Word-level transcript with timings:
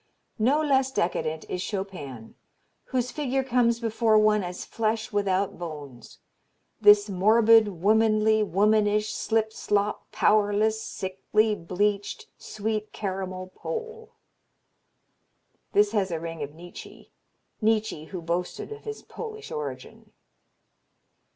No 0.39 0.63
less 0.63 0.91
decadent 0.91 1.47
is 1.47 1.61
Chopin, 1.61 2.33
whose 2.85 3.11
figure 3.11 3.43
comes 3.43 3.79
before 3.79 4.17
one 4.17 4.43
as 4.43 4.65
flesh 4.65 5.11
without 5.13 5.59
bones, 5.59 6.17
this 6.81 7.07
morbid, 7.07 7.67
womanly, 7.83 8.41
womanish, 8.41 9.13
slip 9.13 9.53
slop, 9.53 10.11
powerless, 10.11 10.81
sickly, 10.81 11.53
bleached, 11.53 12.25
sweet 12.39 12.91
caramel 12.91 13.51
Pole!" 13.53 14.13
This 15.73 15.91
has 15.91 16.09
a 16.09 16.19
ring 16.19 16.41
of 16.41 16.55
Nietzsche 16.55 17.11
Nietzsche 17.61 18.05
who 18.05 18.23
boasted 18.23 18.71
of 18.71 18.85
his 18.85 19.03
Polish 19.03 19.51
origin. 19.51 20.13